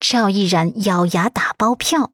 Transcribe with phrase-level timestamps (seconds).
[0.00, 2.12] 赵毅然咬牙打包票：“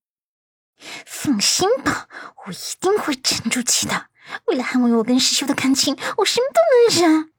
[1.06, 2.08] 放心吧，
[2.46, 4.06] 我一定会沉住气的。
[4.46, 7.32] 为了捍卫我跟师兄的感情，我什么都能忍。”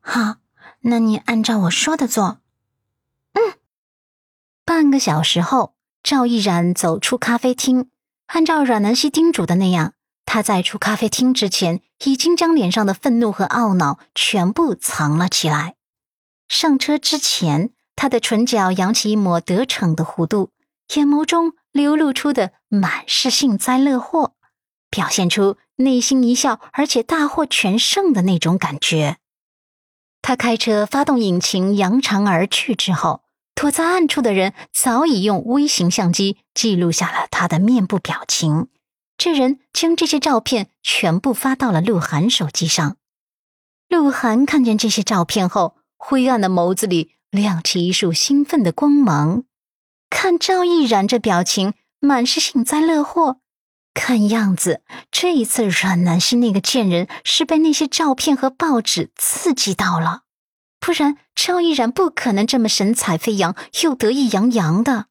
[0.00, 0.36] 好，
[0.82, 2.40] 那你按照我说的做。
[3.32, 3.54] 嗯。
[4.64, 7.90] 半个小时后，赵毅然走出咖啡厅，
[8.26, 9.94] 按照阮南希叮嘱的那样。
[10.26, 15.76] 他在出咖啡厅之前，已经将脸上的愤怒和懊恼全部藏了起来。
[16.48, 20.50] 上车之前，他的唇角扬起一抹得逞的弧度，
[20.94, 24.34] 眼眸中流露出的满是幸灾乐祸，
[24.90, 29.16] 表现出内心一笑而且大获全胜的那种感觉。
[30.22, 33.22] 他开车发动引擎，扬长而去之后，
[33.54, 38.68] 躲在暗处的人早已用微型相机记录下了他的面部表情。
[39.16, 42.96] 这人将这些照片全部发到了鹿晗手机上。
[43.88, 49.44] 鹿晗看见这些照片后，灰暗的眸子里亮起一束兴奋的光芒。
[50.10, 53.40] 看赵毅然这表情，满是幸灾乐祸。
[53.94, 60.22] 看样子，这一次阮南希那个贱人是被那些照片和报纸刺激到了，
[60.80, 65.06] 不然赵毅然不可能这么神采飞扬又得意洋洋的。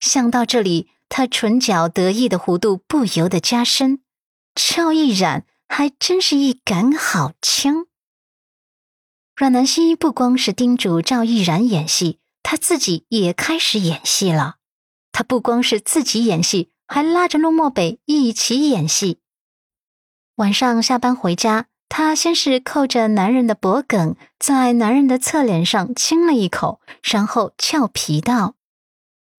[0.00, 0.90] 想到这里。
[1.06, 4.00] 他唇角得意的弧度不由得加深，
[4.56, 7.86] 赵毅然还真是一杆好枪。
[9.36, 14.56] 阮南希不光是叮嘱赵毅然演戏，他自己也开始演戏了。
[15.10, 19.18] 他不光是自己演戏，还拉着陆漠北一起演戏。
[20.36, 28.54] 晚上下班回家，他先是扣着男人的脖颈，在男人的侧脸上亲了一口，然后俏皮道：“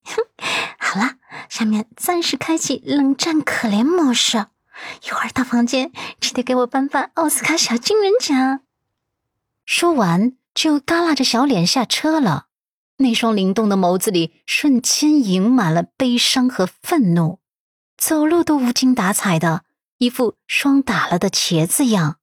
[0.03, 0.15] 哼，
[0.77, 1.15] 好了。”
[1.49, 4.47] 下面暂时开启冷战可怜模式，
[5.05, 8.61] 一会儿到房间记得给我颁发奥斯卡小金人奖。
[9.65, 12.47] 说完就耷拉着小脸下车了，
[12.97, 17.39] 那双灵动的眸子里瞬间盈满了悲伤和愤怒，
[17.97, 19.63] 走路都无精打采的，
[19.97, 22.19] 一副霜打了的茄子样。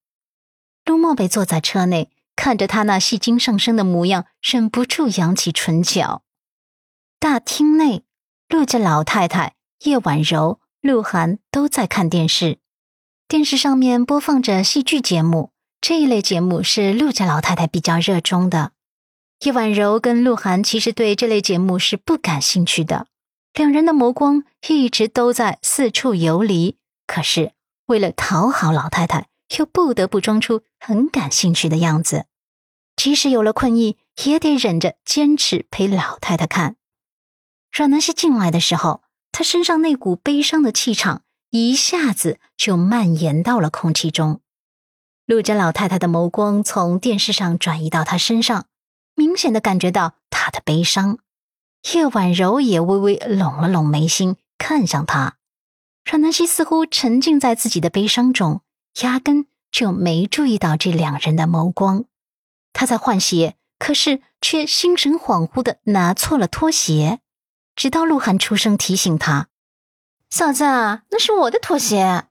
[0.84, 6.22] 陆漠北坐在车内，看着他那戏精上身的模样，忍不住扬起唇角。
[7.19, 8.05] 大厅内。
[8.49, 12.59] 陆家老太太叶婉柔、鹿晗都在看电视，
[13.27, 15.52] 电视上面播放着戏剧节目。
[15.82, 18.70] 这一类节目是陆家老太太比较热衷的。
[19.44, 23.09] 叶婉柔跟鹿晗其实对这类节目是不感兴趣的，
[23.53, 26.76] 两人的眸光一直都在四处游离。
[27.09, 27.50] 可是
[27.87, 29.26] 为了讨好老太太，
[29.59, 32.26] 又不得不装出很感兴趣的样子，
[32.94, 36.76] 即使有了困意，也得忍着坚持陪老太太看。
[37.72, 44.41] 阮南希进来的时候，他身上那股悲伤的气场一下子就蔓延到了空气中。
[45.25, 48.66] 陆家老太太的眸光从电视上转移到他身上，
[49.15, 51.19] 明显的感觉到他的悲伤。
[51.93, 55.37] 叶婉柔也微微拢了拢眉心，看向他。
[56.05, 58.62] 阮南希似乎沉浸在自己的悲伤中，
[59.03, 62.05] 压根就没注意到这两人的眸光。
[62.72, 67.21] 他在换鞋，可是却心神恍惚的拿错了拖鞋。
[67.77, 69.49] 直到鹿晗出声提醒他
[70.28, 72.27] ：“嫂子，那是我的拖鞋。”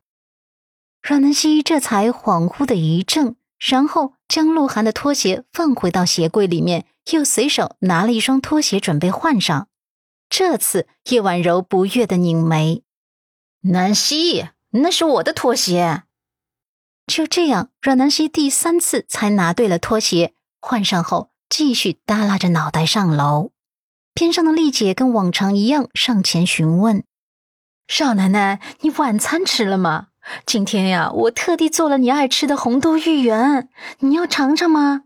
[1.01, 9.67] 阮南希这才恍惚的一怔，然后将鹿晗的拖鞋放回到鞋柜里面，又随手拿了一双拖鞋准备换上。
[10.29, 12.83] 这次叶婉柔不悦的拧眉
[13.61, 16.03] ：“南希，那是我的拖鞋。”
[17.07, 23.51] 就这样，阮南希第三次才拿对了拖鞋，换上后继续耷拉着脑袋上楼。
[24.13, 27.03] 边上的丽姐跟往常一样上前询问
[27.89, 30.09] ：“少奶奶，你晚餐吃了吗？
[30.45, 35.03] 今天呀，我特地做了你爱吃的红豆芋圆，你要尝尝吗？”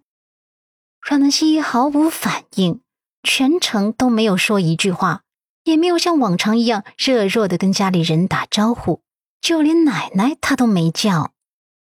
[1.01, 2.81] 阮南希毫无反应，
[3.23, 5.21] 全程都没有说一句话，
[5.63, 9.01] 也没有像往常一样热络的跟家里人打招呼，
[9.39, 11.31] 就连奶奶她都没叫。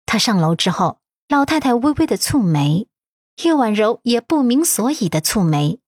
[0.05, 2.87] 她上楼之后，老太太微微的蹙眉，
[3.43, 5.79] 叶婉柔也不明所以的蹙眉。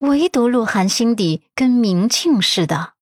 [0.00, 2.94] 唯独鹿晗心底跟明镜似的，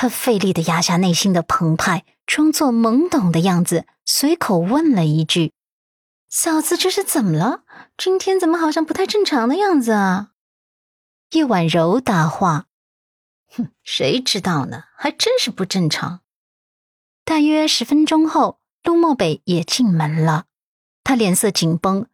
[0.00, 5.52] 他费力的压下内心的澎湃，装作懵懂的样子，随口问了一句
[6.30, 7.64] ：“嫂子，这是怎么了？
[7.96, 10.28] 今天怎么好像不太正常的样子啊？”
[11.34, 12.66] 叶婉柔答话
[13.50, 14.84] ：“哼，谁知道呢？
[14.96, 16.20] 还真是不正常。”
[17.26, 20.44] 大约十分钟后，陆漠北也进门了，
[21.02, 22.06] 他脸色紧绷，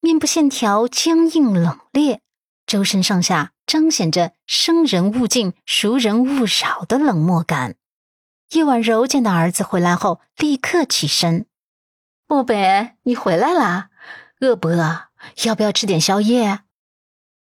[0.00, 2.18] 面部线条僵硬冷冽，
[2.68, 3.54] 周身上下。
[3.68, 7.76] 彰显着生人勿近，熟人勿扰的冷漠感。
[8.52, 11.44] 叶婉柔见到儿子回来后，立刻起身
[12.26, 13.90] ：“漠北，你回来啦？
[14.40, 15.08] 饿不饿？
[15.44, 16.60] 要不要吃点宵夜？”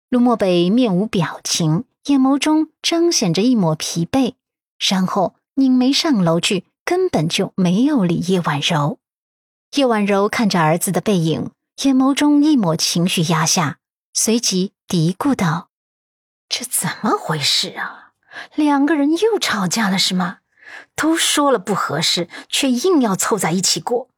[0.09, 4.37] 陆漠北面无表情，眼眸中彰显着一抹疲惫，
[4.79, 8.99] 然后拧眉上楼去，根本就没有理叶婉柔。
[9.75, 11.51] 叶婉柔看着儿子的背影，
[11.83, 13.77] 眼眸中一抹情绪压下，
[14.15, 15.69] 随即嘀咕道
[16.49, 18.13] ：“这怎么回事啊？
[18.55, 20.39] 两个人又吵架了是吗？
[20.95, 24.09] 都说了不合适，却硬要凑在一起过，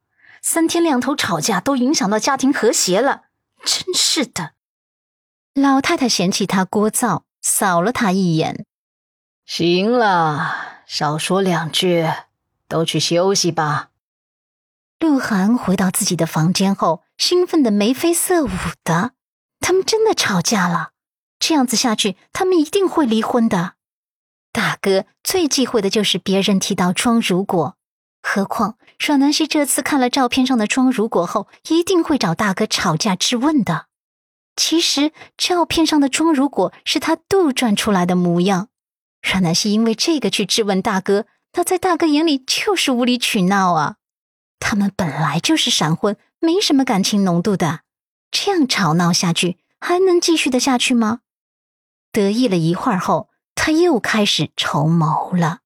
[0.41, 3.23] 三天两头吵架都影响到家庭和谐了，
[3.65, 4.53] 真是的。”
[5.53, 8.65] 老太太嫌弃他聒噪，扫了他一眼
[9.45, 12.09] ：“行了，少说两句，
[12.69, 13.89] 都去休息吧。”
[14.99, 18.49] 鹿晗回到自己的房间后，兴奋的眉飞色舞
[18.85, 19.11] 的。
[19.61, 20.91] 他们真的吵架了，
[21.39, 23.75] 这样子下去，他们一定会离婚的。
[24.51, 27.77] 大哥最忌讳的就是别人提到庄如果，
[28.21, 33.85] 何况阮南希这次看了照片上的庄如果后，一定会找大哥吵架质问的。
[34.57, 38.67] 其实照片上的庄如果是他杜撰出来的模样，
[39.21, 43.95] 阮南希因为这个去质问大哥，那在大哥眼里就是无理取闹啊。
[44.59, 47.79] 他们本来就是闪婚，没什么感情浓度的，
[48.31, 51.19] 这样吵闹下去还能继续的下去吗？
[52.11, 55.59] 得意了一会儿后，他又开始筹谋了。